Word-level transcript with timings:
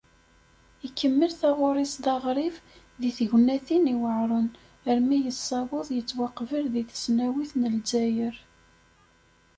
Ikemmel 0.87 1.31
taɣuri-s 1.39 1.95
d 2.03 2.05
aɣrib, 2.13 2.55
di 2.99 3.09
tegnatin 3.17 3.91
iweɛren, 3.93 4.47
armi 4.89 5.17
yessaweḍ 5.21 5.87
yettwaqbel 5.93 6.65
di 6.73 6.83
tesnawit 6.89 7.51
n 7.57 7.61
Lezzayer. 7.73 8.35